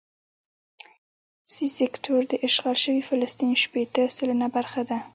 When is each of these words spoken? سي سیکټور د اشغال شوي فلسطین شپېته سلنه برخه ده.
سي 1.51 1.65
سیکټور 1.77 2.21
د 2.31 2.33
اشغال 2.47 2.77
شوي 2.83 3.01
فلسطین 3.09 3.51
شپېته 3.63 4.03
سلنه 4.15 4.47
برخه 4.55 4.81
ده. 4.89 4.97